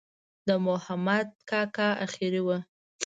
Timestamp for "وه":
2.45-2.57